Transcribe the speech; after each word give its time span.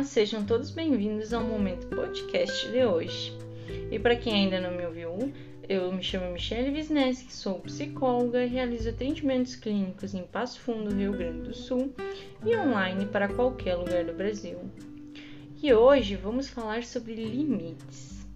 Olá, 0.00 0.06
sejam 0.06 0.46
todos 0.46 0.70
bem-vindos 0.70 1.34
ao 1.34 1.44
Momento 1.44 1.86
Podcast 1.88 2.70
de 2.70 2.82
hoje. 2.82 3.36
E 3.90 3.98
para 3.98 4.16
quem 4.16 4.32
ainda 4.32 4.58
não 4.58 4.70
me 4.70 4.86
ouviu, 4.86 5.30
eu 5.68 5.92
me 5.92 6.02
chamo 6.02 6.32
Michelle 6.32 6.70
Wisneski, 6.70 7.30
sou 7.30 7.60
psicóloga 7.60 8.46
realizo 8.46 8.88
atendimentos 8.88 9.56
clínicos 9.56 10.14
em 10.14 10.22
Passo 10.22 10.58
Fundo, 10.60 10.94
Rio 10.94 11.12
Grande 11.12 11.50
do 11.50 11.54
Sul 11.54 11.92
e 12.46 12.56
online 12.56 13.04
para 13.04 13.28
qualquer 13.28 13.74
lugar 13.74 14.06
do 14.06 14.14
Brasil. 14.14 14.58
E 15.62 15.70
hoje 15.70 16.16
vamos 16.16 16.48
falar 16.48 16.82
sobre 16.82 17.14
limites. 17.16 18.26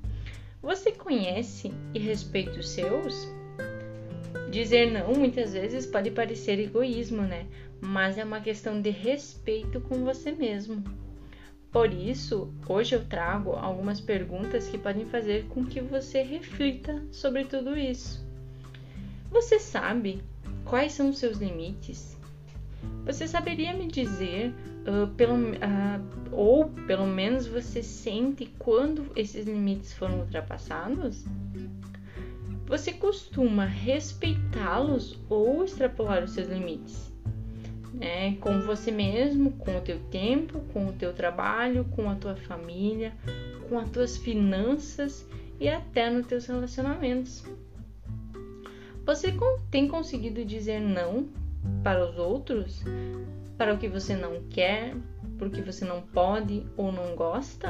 Você 0.60 0.92
conhece 0.92 1.72
e 1.94 1.98
respeita 1.98 2.60
os 2.60 2.68
seus? 2.68 3.26
Dizer 4.50 4.92
não 4.92 5.14
muitas 5.14 5.54
vezes 5.54 5.86
pode 5.86 6.10
parecer 6.10 6.58
egoísmo, 6.58 7.22
né? 7.22 7.46
Mas 7.80 8.18
é 8.18 8.24
uma 8.24 8.42
questão 8.42 8.82
de 8.82 8.90
respeito 8.90 9.80
com 9.80 10.04
você 10.04 10.30
mesmo. 10.30 11.03
Por 11.74 11.92
isso, 11.92 12.54
hoje 12.68 12.94
eu 12.94 13.04
trago 13.04 13.50
algumas 13.50 14.00
perguntas 14.00 14.68
que 14.68 14.78
podem 14.78 15.04
fazer 15.06 15.46
com 15.48 15.66
que 15.66 15.80
você 15.80 16.22
reflita 16.22 17.04
sobre 17.10 17.44
tudo 17.46 17.76
isso. 17.76 18.24
Você 19.28 19.58
sabe 19.58 20.22
quais 20.64 20.92
são 20.92 21.10
os 21.10 21.18
seus 21.18 21.38
limites? 21.38 22.16
Você 23.04 23.26
saberia 23.26 23.74
me 23.74 23.88
dizer, 23.88 24.54
uh, 24.86 25.12
pelo, 25.16 25.34
uh, 25.34 26.30
ou 26.30 26.68
pelo 26.86 27.08
menos 27.08 27.48
você 27.48 27.82
sente 27.82 28.46
quando 28.56 29.10
esses 29.16 29.44
limites 29.44 29.92
foram 29.94 30.20
ultrapassados? 30.20 31.24
Você 32.66 32.92
costuma 32.92 33.64
respeitá-los 33.64 35.18
ou 35.28 35.64
extrapolar 35.64 36.22
os 36.22 36.30
seus 36.30 36.46
limites? 36.46 37.12
Né? 37.94 38.36
Com 38.40 38.60
você 38.60 38.90
mesmo, 38.90 39.52
com 39.52 39.78
o 39.78 39.80
teu 39.80 39.98
tempo, 40.10 40.60
com 40.72 40.88
o 40.88 40.92
teu 40.92 41.12
trabalho, 41.12 41.84
com 41.92 42.10
a 42.10 42.14
tua 42.14 42.36
família, 42.36 43.12
com 43.68 43.78
as 43.78 43.88
tuas 43.90 44.16
finanças 44.16 45.26
e 45.60 45.68
até 45.68 46.10
nos 46.10 46.26
teus 46.26 46.46
relacionamentos. 46.46 47.44
Você 49.06 49.34
tem 49.70 49.86
conseguido 49.86 50.44
dizer 50.44 50.80
não 50.80 51.28
para 51.82 52.08
os 52.08 52.18
outros, 52.18 52.82
para 53.56 53.74
o 53.74 53.78
que 53.78 53.88
você 53.88 54.16
não 54.16 54.42
quer, 54.48 54.94
porque 55.38 55.60
você 55.60 55.84
não 55.84 56.00
pode 56.00 56.66
ou 56.76 56.90
não 56.90 57.14
gosta? 57.14 57.68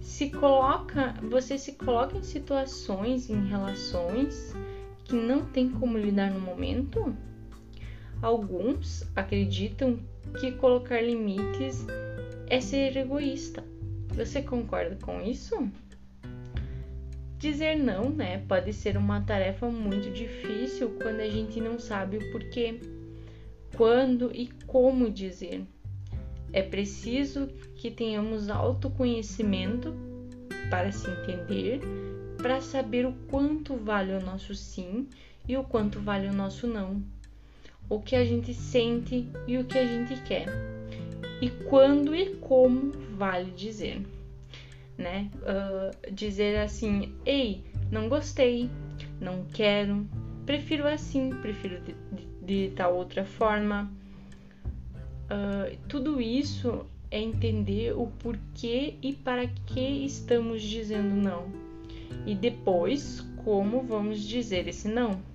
Se 0.00 0.30
coloca, 0.30 1.14
você 1.30 1.56
se 1.56 1.72
coloca 1.72 2.16
em 2.16 2.22
situações, 2.22 3.30
em 3.30 3.46
relações 3.46 4.54
que 5.04 5.14
não 5.14 5.44
tem 5.46 5.70
como 5.70 5.96
lidar 5.96 6.30
no 6.30 6.40
momento? 6.40 7.14
Alguns 8.22 9.02
acreditam 9.16 9.98
que 10.38 10.52
colocar 10.52 11.00
limites 11.00 11.84
é 12.46 12.60
ser 12.60 12.96
egoísta. 12.96 13.64
Você 14.14 14.40
concorda 14.40 14.96
com 15.02 15.20
isso? 15.20 15.68
Dizer 17.36 17.74
não, 17.74 18.10
né, 18.10 18.38
pode 18.46 18.72
ser 18.72 18.96
uma 18.96 19.20
tarefa 19.22 19.68
muito 19.68 20.08
difícil 20.12 20.90
quando 21.02 21.18
a 21.18 21.28
gente 21.28 21.60
não 21.60 21.80
sabe 21.80 22.18
o 22.18 22.30
porquê, 22.30 22.78
quando 23.76 24.30
e 24.32 24.48
como 24.68 25.10
dizer. 25.10 25.64
É 26.52 26.62
preciso 26.62 27.48
que 27.74 27.90
tenhamos 27.90 28.48
autoconhecimento 28.48 29.96
para 30.70 30.92
se 30.92 31.10
entender, 31.10 31.80
para 32.36 32.60
saber 32.60 33.04
o 33.04 33.14
quanto 33.28 33.74
vale 33.74 34.12
o 34.12 34.20
nosso 34.20 34.54
sim 34.54 35.08
e 35.48 35.56
o 35.56 35.64
quanto 35.64 35.98
vale 35.98 36.28
o 36.28 36.32
nosso 36.32 36.68
não 36.68 37.02
o 37.88 38.00
que 38.00 38.16
a 38.16 38.24
gente 38.24 38.54
sente 38.54 39.28
e 39.46 39.58
o 39.58 39.64
que 39.64 39.78
a 39.78 39.86
gente 39.86 40.20
quer. 40.22 40.46
E 41.40 41.50
quando 41.68 42.14
e 42.14 42.36
como 42.36 42.92
vale 43.16 43.50
dizer, 43.50 44.00
né? 44.96 45.30
Uh, 45.42 46.12
dizer 46.12 46.58
assim, 46.58 47.12
ei, 47.26 47.64
não 47.90 48.08
gostei, 48.08 48.70
não 49.20 49.44
quero, 49.52 50.06
prefiro 50.46 50.86
assim, 50.86 51.30
prefiro 51.42 51.80
de, 51.80 51.94
de, 52.12 52.68
de 52.68 52.74
tal 52.74 52.96
outra 52.96 53.24
forma. 53.24 53.90
Uh, 55.24 55.76
tudo 55.88 56.20
isso 56.20 56.86
é 57.10 57.20
entender 57.20 57.92
o 57.96 58.06
porquê 58.06 58.94
e 59.02 59.12
para 59.12 59.46
que 59.46 60.04
estamos 60.04 60.62
dizendo 60.62 61.14
não. 61.14 61.46
E 62.24 62.34
depois, 62.34 63.20
como 63.44 63.82
vamos 63.82 64.20
dizer 64.20 64.68
esse 64.68 64.88
não 64.88 65.31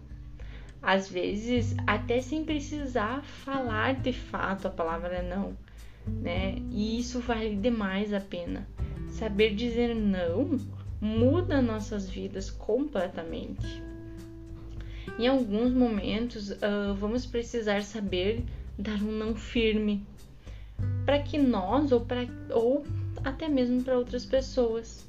às 0.82 1.10
vezes 1.10 1.76
até 1.86 2.22
sem 2.22 2.44
precisar 2.44 3.24
falar 3.24 3.96
de 3.96 4.14
fato 4.14 4.68
a 4.68 4.72
palavra 4.72 5.22
não, 5.22 5.58
né? 6.06 6.56
E 6.72 7.00
isso 7.00 7.20
vale 7.20 7.56
demais 7.56 8.14
a 8.14 8.20
pena. 8.20 8.68
Saber 9.10 9.56
dizer 9.56 9.96
não 9.96 10.60
muda 11.02 11.62
nossas 11.62 12.10
vidas 12.10 12.50
completamente. 12.50 13.82
Em 15.18 15.28
alguns 15.28 15.72
momentos, 15.72 16.52
uh, 16.52 16.94
vamos 16.96 17.26
precisar 17.26 17.84
saber 17.84 18.44
dar 18.78 19.02
um 19.02 19.12
não 19.12 19.36
firme 19.36 20.06
para 21.06 21.20
que 21.20 21.38
nós 21.38 21.92
ou, 21.92 22.02
pra, 22.02 22.28
ou 22.52 22.86
até 23.24 23.48
mesmo 23.48 23.84
para 23.84 23.98
outras 23.98 24.26
pessoas. 24.26 25.08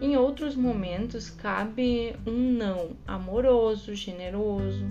Em 0.00 0.14
outros 0.16 0.54
momentos, 0.54 1.30
cabe 1.30 2.14
um 2.26 2.52
não 2.52 2.90
amoroso, 3.06 3.94
generoso, 3.94 4.84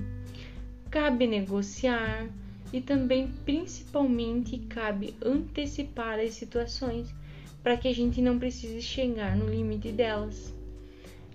cabe 0.89 1.27
negociar 1.27 2.27
e 2.73 2.81
também, 2.81 3.27
principalmente, 3.45 4.57
cabe 4.57 5.15
antecipar 5.23 6.19
as 6.19 6.33
situações 6.33 7.13
para 7.61 7.77
que 7.77 7.87
a 7.87 7.93
gente 7.93 8.21
não 8.21 8.39
precise 8.39 8.81
chegar 8.81 9.35
no 9.35 9.47
limite 9.47 9.91
delas. 9.91 10.53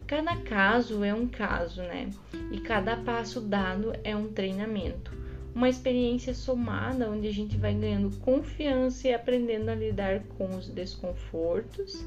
Cada 0.05 0.37
caso 0.39 1.05
é 1.05 1.15
um 1.15 1.29
caso, 1.29 1.81
né? 1.83 2.11
E 2.51 2.61
cada 2.61 2.97
passo 2.97 3.41
dado 3.41 3.93
é 4.03 4.17
um 4.17 4.33
treinamento, 4.33 5.13
uma 5.61 5.69
experiência 5.69 6.33
somada 6.33 7.11
onde 7.11 7.29
a 7.29 7.33
gente 7.33 7.59
vai 7.59 7.75
ganhando 7.75 8.17
confiança 8.21 9.09
e 9.09 9.13
aprendendo 9.13 9.69
a 9.69 9.75
lidar 9.75 10.21
com 10.39 10.57
os 10.57 10.69
desconfortos 10.69 12.03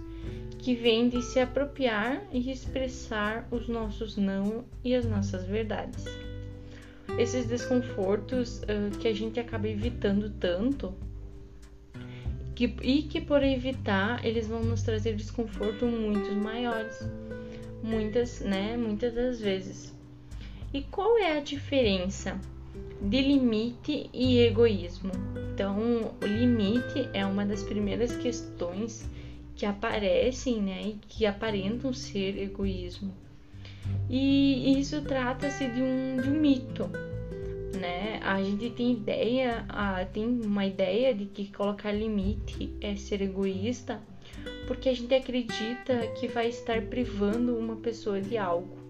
que 0.57 0.73
vem 0.73 1.07
de 1.07 1.21
se 1.21 1.39
apropriar 1.39 2.23
e 2.31 2.51
expressar 2.51 3.47
os 3.51 3.67
nossos 3.67 4.17
não 4.17 4.65
e 4.83 4.95
as 4.95 5.05
nossas 5.05 5.45
verdades. 5.45 6.03
Esses 7.19 7.45
desconfortos 7.45 8.57
uh, 8.63 8.97
que 8.99 9.07
a 9.07 9.13
gente 9.13 9.39
acaba 9.39 9.67
evitando 9.67 10.31
tanto 10.31 10.91
que, 12.55 12.75
e 12.81 13.03
que 13.03 13.21
por 13.21 13.43
evitar 13.43 14.25
eles 14.25 14.47
vão 14.47 14.63
nos 14.63 14.81
trazer 14.81 15.15
desconforto 15.15 15.85
muito 15.85 16.31
maiores, 16.33 17.07
muitas, 17.83 18.39
né, 18.39 18.75
muitas 18.75 19.13
das 19.13 19.39
vezes. 19.39 19.95
E 20.73 20.81
qual 20.81 21.19
é 21.19 21.37
a 21.37 21.39
diferença 21.39 22.41
de 23.01 23.21
limite 23.21 24.09
e 24.13 24.39
egoísmo? 24.39 25.11
Então, 25.53 26.13
o 26.21 26.25
limite 26.25 27.09
é 27.13 27.25
uma 27.25 27.45
das 27.45 27.63
primeiras 27.63 28.15
questões 28.15 29.07
que 29.55 29.65
aparecem 29.65 30.61
né, 30.61 30.81
e 30.83 30.93
que 31.07 31.25
aparentam 31.25 31.93
ser 31.93 32.37
egoísmo. 32.37 33.13
E 34.09 34.79
isso 34.79 35.01
trata-se 35.01 35.67
de 35.67 35.81
um, 35.81 36.21
de 36.21 36.29
um 36.29 36.39
mito. 36.39 36.89
Né? 37.79 38.19
A 38.23 38.41
gente 38.41 38.69
tem 38.71 38.93
ideia, 38.93 39.65
a, 39.69 40.05
tem 40.05 40.25
uma 40.25 40.65
ideia 40.65 41.13
de 41.13 41.25
que 41.25 41.51
colocar 41.51 41.91
limite 41.91 42.73
é 42.81 42.95
ser 42.95 43.21
egoísta, 43.21 44.01
porque 44.67 44.89
a 44.89 44.95
gente 44.95 45.13
acredita 45.13 46.07
que 46.19 46.27
vai 46.27 46.49
estar 46.49 46.81
privando 46.83 47.57
uma 47.57 47.75
pessoa 47.75 48.21
de 48.21 48.37
algo 48.37 48.82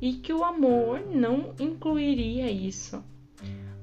e 0.00 0.14
que 0.14 0.32
o 0.32 0.44
amor 0.44 1.00
não 1.06 1.54
incluiria 1.58 2.50
isso. 2.50 3.02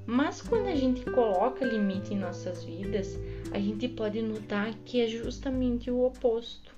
Mas 0.06 0.42
quando 0.42 0.68
a 0.68 0.76
gente 0.76 1.04
coloca 1.04 1.66
limite 1.66 2.14
em 2.14 2.20
nossas 2.20 2.64
vidas, 2.64 3.20
a 3.52 3.60
gente 3.60 3.88
pode 3.88 4.22
notar 4.22 4.74
que 4.86 5.02
é 5.02 5.08
justamente 5.08 5.90
o 5.90 6.06
oposto. 6.06 6.74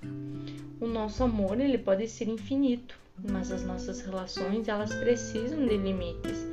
O 0.80 0.86
nosso 0.86 1.22
amor 1.22 1.60
ele 1.60 1.76
pode 1.76 2.08
ser 2.08 2.28
infinito, 2.28 2.98
mas 3.30 3.52
as 3.52 3.64
nossas 3.64 4.00
relações 4.00 4.66
elas 4.66 4.94
precisam 4.94 5.66
de 5.66 5.76
limites 5.76 6.46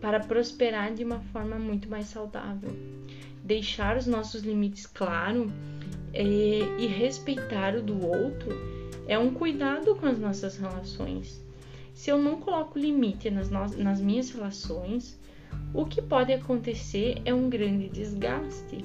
para 0.00 0.20
prosperar 0.20 0.94
de 0.94 1.04
uma 1.04 1.20
forma 1.20 1.58
muito 1.58 1.88
mais 1.88 2.06
saudável. 2.06 2.70
Deixar 3.44 3.96
os 3.96 4.06
nossos 4.06 4.42
limites 4.42 4.86
claros 4.86 5.50
é, 6.14 6.24
e 6.24 6.86
respeitar 6.86 7.74
o 7.76 7.82
do 7.82 8.06
outro 8.06 8.50
é 9.06 9.18
um 9.18 9.34
cuidado 9.34 9.94
com 9.96 10.06
as 10.06 10.18
nossas 10.18 10.56
relações. 10.56 11.44
Se 11.94 12.10
eu 12.10 12.18
não 12.18 12.40
coloco 12.40 12.78
limite 12.78 13.30
nas, 13.30 13.50
nas 13.50 14.00
minhas 14.00 14.30
relações, 14.30 15.20
o 15.74 15.84
que 15.84 16.00
pode 16.00 16.32
acontecer 16.32 17.20
é 17.24 17.32
um 17.32 17.48
grande 17.48 17.88
desgaste 17.88 18.84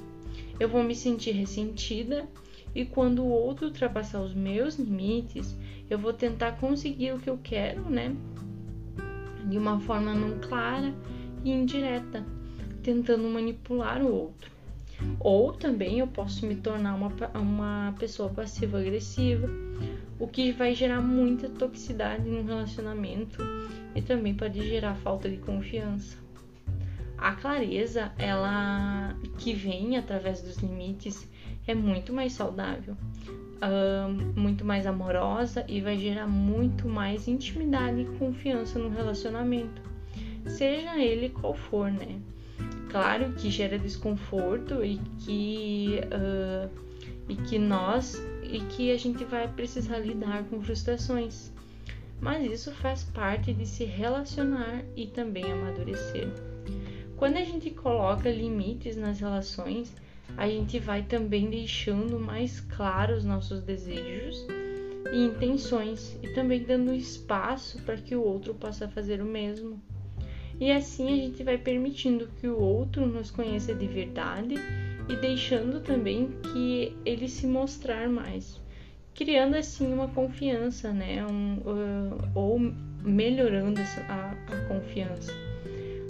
eu 0.59 0.67
vou 0.67 0.83
me 0.83 0.95
sentir 0.95 1.31
ressentida 1.31 2.27
e 2.73 2.83
quando 2.83 3.23
o 3.23 3.29
outro 3.29 3.67
ultrapassar 3.67 4.21
os 4.21 4.33
meus 4.33 4.75
limites, 4.75 5.55
eu 5.89 5.99
vou 5.99 6.13
tentar 6.13 6.53
conseguir 6.53 7.13
o 7.13 7.19
que 7.19 7.29
eu 7.29 7.39
quero, 7.41 7.89
né? 7.89 8.15
De 9.47 9.57
uma 9.57 9.79
forma 9.79 10.13
não 10.13 10.39
clara 10.39 10.93
e 11.43 11.51
indireta, 11.51 12.25
tentando 12.81 13.27
manipular 13.29 14.01
o 14.01 14.11
outro. 14.11 14.51
Ou 15.27 15.51
também 15.51 15.99
eu 15.99 16.07
posso 16.07 16.45
me 16.45 16.55
tornar 16.55 16.95
uma, 16.95 17.11
uma 17.37 17.93
pessoa 17.99 18.29
passiva-agressiva, 18.29 19.45
o 20.17 20.25
que 20.25 20.53
vai 20.53 20.73
gerar 20.73 21.01
muita 21.01 21.49
toxicidade 21.49 22.23
no 22.29 22.45
relacionamento 22.45 23.37
e 23.93 24.01
também 24.01 24.33
pode 24.33 24.65
gerar 24.65 24.95
falta 24.95 25.29
de 25.29 25.35
confiança. 25.35 26.17
A 27.17 27.33
clareza, 27.33 28.13
ela 28.17 29.17
que 29.37 29.53
vem 29.53 29.97
através 29.97 30.41
dos 30.41 30.59
limites, 30.59 31.29
é 31.67 31.75
muito 31.75 32.13
mais 32.13 32.31
saudável, 32.31 32.95
uh, 33.57 34.39
muito 34.39 34.63
mais 34.63 34.87
amorosa 34.87 35.65
e 35.67 35.81
vai 35.81 35.97
gerar 35.97 36.27
muito 36.27 36.87
mais 36.87 37.27
intimidade 37.27 37.99
e 37.99 38.17
confiança 38.17 38.79
no 38.79 38.87
relacionamento, 38.87 39.81
seja 40.45 40.97
ele 40.97 41.27
qual 41.27 41.53
for, 41.53 41.91
né? 41.91 42.17
Claro 42.89 43.33
que 43.33 43.49
gera 43.49 43.77
desconforto 43.77 44.83
e 44.83 44.97
que 45.19 45.99
uh, 46.05 46.69
e 47.29 47.35
que 47.35 47.59
nós 47.59 48.15
e 48.43 48.59
que 48.61 48.91
a 48.91 48.97
gente 48.97 49.25
vai 49.25 49.47
precisar 49.47 49.99
lidar 49.99 50.43
com 50.45 50.61
frustrações. 50.61 51.51
Mas 52.19 52.49
isso 52.49 52.71
faz 52.71 53.03
parte 53.03 53.53
de 53.53 53.65
se 53.65 53.83
relacionar 53.83 54.83
e 54.95 55.05
também 55.05 55.51
amadurecer. 55.51 56.27
Quando 57.15 57.37
a 57.37 57.43
gente 57.43 57.69
coloca 57.71 58.29
limites 58.29 58.95
nas 58.95 59.19
relações, 59.19 59.93
a 60.35 60.47
gente 60.47 60.79
vai 60.79 61.03
também 61.03 61.49
deixando 61.49 62.19
mais 62.19 62.59
claros 62.59 63.23
nossos 63.23 63.61
desejos 63.61 64.45
e 65.11 65.25
intenções 65.25 66.17
e 66.21 66.29
também 66.29 66.63
dando 66.63 66.93
espaço 66.93 67.81
para 67.83 67.97
que 67.97 68.15
o 68.15 68.23
outro 68.23 68.53
possa 68.53 68.87
fazer 68.87 69.21
o 69.21 69.25
mesmo. 69.25 69.81
E 70.59 70.71
assim 70.71 71.07
a 71.07 71.15
gente 71.15 71.43
vai 71.43 71.57
permitindo 71.57 72.29
que 72.39 72.47
o 72.47 72.59
outro 72.59 73.05
nos 73.05 73.29
conheça 73.29 73.75
de 73.75 73.87
verdade 73.87 74.55
e 75.07 75.15
deixando 75.15 75.79
também 75.79 76.31
que 76.51 76.95
ele 77.05 77.29
se 77.29 77.45
mostrar 77.45 78.09
mais, 78.09 78.59
criando 79.13 79.55
assim 79.55 79.93
uma 79.93 80.07
confiança, 80.07 80.91
né? 80.91 81.25
Um, 81.25 81.57
uh, 81.57 82.31
ou 82.33 82.59
melhorando 83.03 83.79
essa, 83.79 84.01
a, 84.01 84.31
a 84.31 84.65
confiança. 84.67 85.31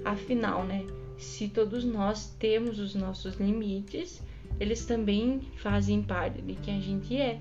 Afinal, 0.06 0.64
né? 0.64 0.86
Se 1.18 1.50
todos 1.50 1.84
nós 1.84 2.34
temos 2.40 2.80
os 2.80 2.96
nossos 2.96 3.36
limites, 3.36 4.22
eles 4.60 4.86
também 4.86 5.42
fazem 5.58 6.02
parte 6.02 6.42
de 6.42 6.56
quem 6.56 6.78
a 6.78 6.82
gente 6.82 7.16
é. 7.18 7.40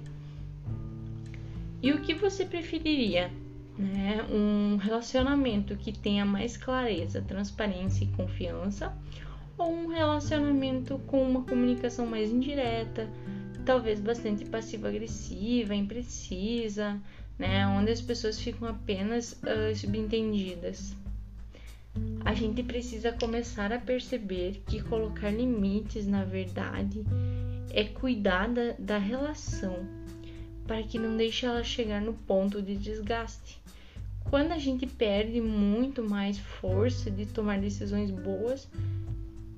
E 1.83 1.93
o 1.93 2.01
que 2.01 2.15
você 2.15 2.45
preferiria? 2.45 3.31
Né? 3.79 4.25
Um 4.31 4.77
relacionamento 4.77 5.77
que 5.77 5.93
tenha 5.93 6.25
mais 6.25 6.57
clareza, 6.57 7.21
transparência 7.21 8.05
e 8.05 8.09
confiança, 8.09 8.97
ou 9.59 9.71
um 9.71 9.89
relacionamento 9.89 10.99
com 11.07 11.23
uma 11.23 11.43
comunicação 11.43 12.07
mais 12.07 12.31
indireta, 12.31 13.09
talvez 13.65 14.01
bastante 14.01 14.45
passiva-agressiva, 14.45 15.75
imprecisa, 15.75 17.01
né? 17.39 17.67
onde 17.67 17.91
as 17.91 18.01
pessoas 18.01 18.41
ficam 18.41 18.69
apenas 18.69 19.33
uh, 19.33 19.75
subentendidas. 19.75 20.95
A 22.25 22.35
gente 22.35 22.63
precisa 22.63 23.13
começar 23.13 23.73
a 23.73 23.79
perceber 23.79 24.63
que 24.67 24.83
colocar 24.83 25.31
limites, 25.31 26.07
na 26.07 26.25
verdade, 26.25 27.03
é 27.71 27.85
cuidar 27.85 28.49
da, 28.49 28.75
da 28.79 28.99
relação 28.99 29.87
para 30.67 30.83
que 30.83 30.99
não 30.99 31.17
deixe 31.17 31.47
ela 31.47 31.63
chegar 31.63 32.01
no 32.01 32.13
ponto 32.13 32.61
de 32.61 32.77
desgaste. 32.77 33.61
Quando 34.29 34.53
a 34.53 34.59
gente 34.59 34.87
perde 34.87 35.41
muito 35.41 36.03
mais 36.03 36.39
força 36.39 37.11
de 37.11 37.27
tomar 37.27 37.61
decisões 37.61 38.11
boas 38.11 38.69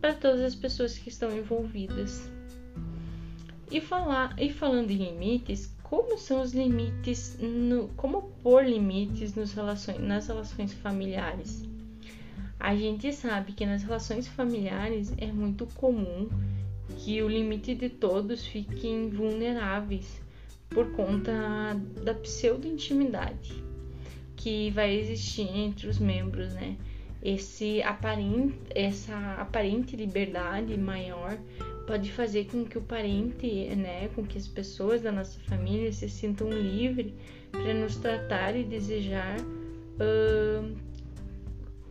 para 0.01 0.15
todas 0.15 0.43
as 0.43 0.55
pessoas 0.55 0.99
que 0.99 1.09
estão 1.09 1.37
envolvidas. 1.37 2.31
E, 3.71 3.81
falar, 3.81 4.35
e 4.39 4.53
falando 4.53 4.91
em 4.91 4.97
limites, 4.97 5.75
como 5.83 6.19
são 6.19 6.43
os 6.43 6.53
limites, 6.53 7.39
no, 7.41 7.89
como 7.89 8.31
pôr 8.43 8.65
limites 8.65 9.35
nos 9.35 9.53
relações, 9.53 10.01
nas 10.01 10.27
relações 10.27 10.73
familiares? 10.75 11.67
A 12.61 12.75
gente 12.75 13.13
sabe 13.13 13.53
que 13.53 13.65
nas 13.65 13.83
relações 13.83 14.27
familiares 14.27 15.13
é 15.17 15.27
muito 15.27 15.67
comum 15.77 16.29
que 16.99 17.23
o 17.23 17.29
limite 17.29 17.75
de 17.75 17.89
todos 17.89 18.47
fiquem 18.47 19.09
vulneráveis 19.11 20.21
por 20.69 20.93
conta 20.93 21.33
da 22.05 22.15
pseudo-intimidade 22.15 23.65
que 24.37 24.71
vai 24.71 24.95
existir 24.95 25.49
entre 25.49 25.89
os 25.89 25.99
membros, 25.99 26.55
né? 26.55 26.77
Esse 27.23 27.83
aparente, 27.83 28.55
essa 28.75 29.35
aparente 29.35 29.97
liberdade 29.97 30.77
maior 30.79 31.37
pode 31.87 32.13
fazer 32.13 32.47
com 32.47 32.65
que 32.65 32.79
o 32.79 32.83
parente, 32.83 33.75
né, 33.75 34.09
com 34.15 34.23
que 34.23 34.39
as 34.39 34.47
pessoas 34.47 35.03
da 35.03 35.11
nossa 35.11 35.41
família 35.41 35.93
se 35.93 36.09
sintam 36.09 36.49
livres 36.49 37.13
para 37.51 37.75
nos 37.75 37.97
tratar 37.97 38.55
e 38.55 38.63
desejar 38.63 39.41
uh, 39.41 40.77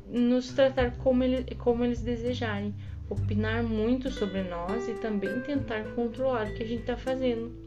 nos 0.10 0.54
tratar 0.54 0.96
como, 0.98 1.24
ele, 1.24 1.44
como 1.56 1.84
eles 1.84 2.02
desejarem, 2.02 2.74
opinar 3.10 3.64
muito 3.64 4.10
sobre 4.10 4.44
nós 4.44 4.88
e 4.88 4.94
também 4.94 5.42
tentar 5.42 5.84
controlar 5.96 6.48
o 6.48 6.54
que 6.54 6.64
a 6.64 6.68
gente 6.68 6.82
está 6.82 6.96
fazendo. 6.96 7.67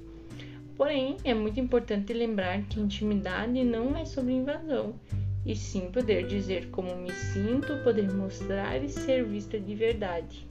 Porém, 0.81 1.19
é 1.25 1.35
muito 1.35 1.61
importante 1.61 2.11
lembrar 2.11 2.63
que 2.63 2.81
intimidade 2.81 3.63
não 3.63 3.95
é 3.95 4.07
sobre 4.07 4.33
invasão, 4.33 4.99
e 5.45 5.55
sim 5.55 5.91
poder 5.91 6.27
dizer 6.27 6.71
como 6.71 6.97
me 6.97 7.13
sinto, 7.13 7.85
poder 7.85 8.11
mostrar 8.15 8.83
e 8.83 8.89
ser 8.89 9.27
vista 9.27 9.61
de 9.61 9.75
verdade. 9.75 10.49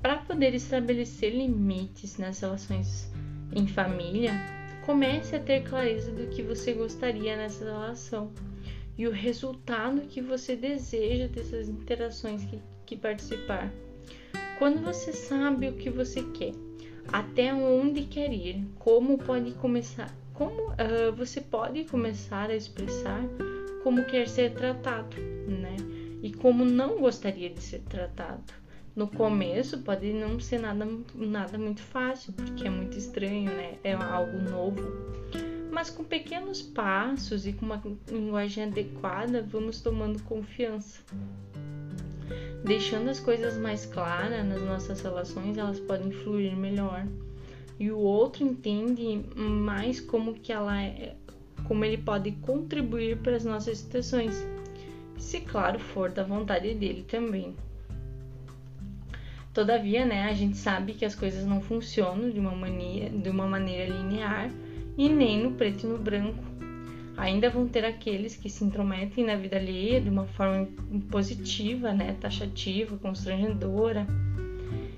Para 0.00 0.18
poder 0.18 0.54
estabelecer 0.54 1.34
limites 1.34 2.18
nas 2.18 2.38
relações 2.38 3.10
em 3.52 3.66
família, 3.66 4.30
comece 4.86 5.34
a 5.34 5.40
ter 5.40 5.64
clareza 5.64 6.12
do 6.12 6.28
que 6.28 6.40
você 6.40 6.72
gostaria 6.72 7.36
nessa 7.36 7.64
relação 7.64 8.30
e 8.96 9.08
o 9.08 9.10
resultado 9.10 10.02
que 10.02 10.20
você 10.20 10.54
deseja 10.54 11.26
dessas 11.26 11.68
interações 11.68 12.44
que, 12.44 12.60
que 12.86 12.96
participar. 12.96 13.72
Quando 14.56 14.80
você 14.84 15.12
sabe 15.12 15.68
o 15.68 15.72
que 15.72 15.90
você 15.90 16.22
quer, 16.22 16.52
até 17.12 17.52
onde 17.54 18.02
quer 18.02 18.32
ir, 18.32 18.64
como 18.78 19.18
pode 19.18 19.52
começar, 19.52 20.14
como 20.34 20.70
uh, 20.70 21.12
você 21.16 21.40
pode 21.40 21.84
começar 21.84 22.50
a 22.50 22.54
expressar 22.54 23.22
como 23.82 24.04
quer 24.04 24.28
ser 24.28 24.52
tratado, 24.54 25.16
né? 25.46 25.76
E 26.22 26.32
como 26.32 26.64
não 26.64 27.00
gostaria 27.00 27.48
de 27.48 27.60
ser 27.60 27.80
tratado. 27.82 28.52
No 28.94 29.06
começo 29.06 29.78
pode 29.78 30.12
não 30.12 30.40
ser 30.40 30.60
nada, 30.60 30.86
nada 31.14 31.56
muito 31.56 31.80
fácil, 31.80 32.32
porque 32.32 32.66
é 32.66 32.70
muito 32.70 32.98
estranho, 32.98 33.50
né? 33.50 33.78
É 33.84 33.92
algo 33.92 34.36
novo 34.38 34.82
mas 35.78 35.90
com 35.90 36.02
pequenos 36.02 36.60
passos 36.60 37.46
e 37.46 37.52
com 37.52 37.66
uma 37.66 37.80
linguagem 38.10 38.64
adequada, 38.64 39.46
vamos 39.48 39.80
tomando 39.80 40.20
confiança. 40.24 41.00
Deixando 42.64 43.08
as 43.08 43.20
coisas 43.20 43.56
mais 43.56 43.86
claras 43.86 44.46
nas 44.46 44.62
nossas 44.62 45.00
relações, 45.00 45.56
elas 45.56 45.78
podem 45.80 46.10
fluir 46.10 46.56
melhor. 46.56 47.06
E 47.78 47.90
o 47.90 47.98
outro 47.98 48.42
entende 48.42 49.24
mais 49.36 50.00
como 50.00 50.34
que 50.34 50.52
ela 50.52 50.80
é, 50.82 51.14
como 51.64 51.84
ele 51.84 51.98
pode 51.98 52.32
contribuir 52.32 53.18
para 53.18 53.36
as 53.36 53.44
nossas 53.44 53.78
situações, 53.78 54.44
se 55.16 55.40
claro 55.40 55.78
for 55.78 56.10
da 56.10 56.24
vontade 56.24 56.74
dele 56.74 57.04
também. 57.06 57.54
Todavia, 59.54 60.04
né, 60.04 60.24
a 60.24 60.34
gente 60.34 60.56
sabe 60.56 60.94
que 60.94 61.04
as 61.04 61.14
coisas 61.14 61.44
não 61.44 61.60
funcionam 61.60 62.30
de 62.30 62.38
uma, 62.38 62.52
mania, 62.52 63.10
de 63.10 63.28
uma 63.28 63.46
maneira 63.46 63.92
linear 63.92 64.50
e 64.96 65.08
nem 65.08 65.42
no 65.42 65.52
preto 65.52 65.84
e 65.84 65.88
no 65.88 65.98
branco. 65.98 66.42
Ainda 67.18 67.50
vão 67.50 67.66
ter 67.66 67.84
aqueles 67.84 68.36
que 68.36 68.48
se 68.48 68.64
intrometem 68.64 69.26
na 69.26 69.34
vida 69.34 69.56
alheia 69.56 70.00
de 70.00 70.08
uma 70.08 70.24
forma 70.24 70.68
impositiva, 70.92 71.92
né, 71.92 72.16
taxativa, 72.20 72.96
constrangedora, 72.96 74.06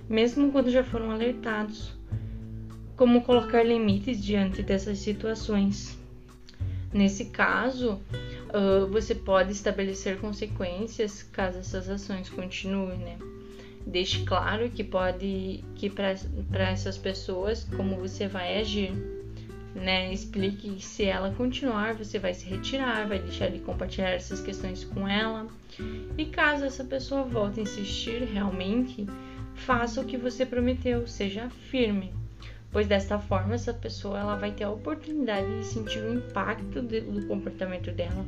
mesmo 0.07 0.53
quando 0.53 0.71
já 0.71 0.85
foram 0.85 1.11
alertados. 1.11 1.95
Como 2.95 3.23
colocar 3.23 3.63
limites 3.63 4.23
diante 4.23 4.63
dessas 4.63 4.99
situações? 4.99 5.99
Nesse 6.93 7.25
caso, 7.27 7.99
você 8.91 9.15
pode 9.15 9.53
estabelecer 9.53 10.19
consequências 10.19 11.23
caso 11.23 11.61
essas 11.61 11.89
ações 11.89 12.29
continuem, 12.29 12.99
né? 12.99 13.17
Deixe 13.87 14.25
claro 14.27 14.69
que 14.69 14.85
pode 14.85 15.65
que 15.75 15.89
para 15.89 16.69
essas 16.69 16.99
pessoas 16.99 17.65
como 17.77 17.97
você 17.97 18.29
vai 18.29 18.61
agir 18.61 18.93
né? 19.75 20.13
Explique 20.13 20.75
que 20.75 20.85
se 20.85 21.05
ela 21.05 21.33
continuar, 21.33 21.95
você 21.95 22.19
vai 22.19 22.35
se 22.35 22.47
retirar, 22.47 23.07
vai 23.07 23.19
deixar 23.19 23.51
de 23.51 23.59
compartilhar 23.61 24.11
essas 24.11 24.41
questões 24.41 24.85
com 24.85 25.07
ela. 25.07 25.47
E 26.19 26.27
caso 26.27 26.65
essa 26.65 26.85
pessoa 26.85 27.23
volte 27.23 27.61
a 27.61 27.63
insistir 27.63 28.25
realmente, 28.25 29.07
faça 29.55 30.01
o 30.01 30.05
que 30.05 30.17
você 30.17 30.45
prometeu, 30.45 31.07
seja 31.07 31.49
firme, 31.71 32.13
pois 32.73 32.87
desta 32.87 33.19
forma 33.19 33.55
essa 33.55 33.73
pessoa 33.73 34.19
ela 34.19 34.37
vai 34.37 34.53
ter 34.53 34.65
a 34.65 34.71
oportunidade 34.71 35.59
de 35.59 35.67
sentir 35.67 36.01
o 36.01 36.15
impacto 36.15 36.83
de, 36.83 37.01
do 37.01 37.27
comportamento 37.27 37.91
dela. 37.93 38.27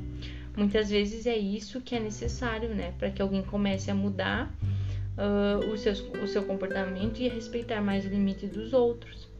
Muitas 0.56 0.90
vezes 0.90 1.26
é 1.26 1.36
isso 1.36 1.80
que 1.80 1.94
é 1.94 2.00
necessário, 2.00 2.68
né, 2.68 2.92
para 2.98 3.10
que 3.10 3.22
alguém 3.22 3.42
comece 3.42 3.90
a 3.90 3.94
mudar 3.94 4.52
uh, 5.16 5.70
o, 5.72 5.78
seu, 5.78 5.92
o 6.22 6.26
seu 6.26 6.44
comportamento 6.44 7.20
e 7.20 7.28
a 7.28 7.32
respeitar 7.32 7.80
mais 7.80 8.04
o 8.04 8.08
limite 8.08 8.46
dos 8.46 8.72
outros. 8.72 9.31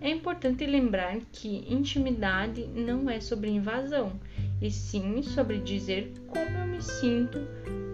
É 0.00 0.10
importante 0.10 0.66
lembrar 0.66 1.18
que 1.32 1.64
intimidade 1.68 2.66
não 2.66 3.08
é 3.08 3.20
sobre 3.20 3.50
invasão, 3.50 4.12
e 4.60 4.70
sim 4.70 5.22
sobre 5.22 5.58
dizer 5.58 6.12
como 6.28 6.58
eu 6.58 6.66
me 6.66 6.82
sinto, 6.82 7.38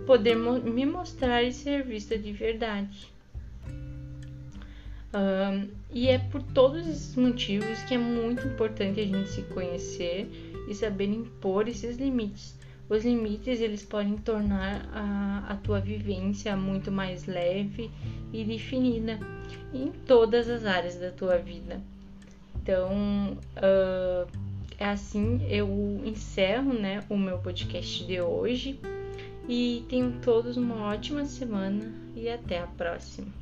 poder 0.07 0.37
me 0.37 0.85
mostrar 0.85 1.43
e 1.43 1.53
ser 1.53 1.85
vista 1.85 2.19
de 2.19 2.33
verdade. 2.33 3.13
Um, 5.15 5.69
e 5.93 6.09
é 6.09 6.19
por 6.19 6.43
todos 6.43 6.87
esses 6.87 7.15
motivos 7.17 7.83
que 7.83 7.95
é 7.95 7.99
muito 7.99 8.47
importante 8.47 8.99
a 8.99 9.05
gente 9.05 9.29
se 9.29 9.43
conhecer 9.43 10.27
e 10.69 10.75
saber 10.75 11.05
impor 11.05 11.69
esses 11.69 11.99
limites. 11.99 12.57
Os 12.93 13.07
limites 13.07 13.63
eles 13.63 13.83
podem 13.83 14.19
tornar 14.19 14.87
a, 14.93 15.47
a 15.49 15.57
tua 15.57 15.81
vivência 15.81 16.55
muito 16.55 16.93
mais 16.93 17.25
leve 17.25 17.91
e 18.31 18.45
definida 18.45 19.19
em 19.73 19.91
todas 20.07 20.47
as 20.47 20.67
áreas 20.67 20.97
da 20.97 21.11
tua 21.11 21.39
vida. 21.39 21.81
Então, 22.55 23.39
uh, 23.57 24.29
é 24.79 24.85
assim 24.85 25.41
eu 25.49 26.03
encerro 26.05 26.75
né, 26.75 27.03
o 27.09 27.17
meu 27.17 27.39
podcast 27.39 28.05
de 28.05 28.21
hoje 28.21 28.79
e 29.49 29.87
tenham 29.89 30.13
todos 30.21 30.59
uma 30.59 30.93
ótima 30.93 31.25
semana 31.25 31.91
e 32.15 32.29
até 32.29 32.59
a 32.59 32.67
próxima. 32.67 33.42